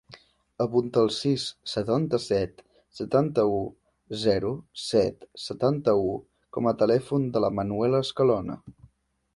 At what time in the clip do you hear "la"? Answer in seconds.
7.47-7.55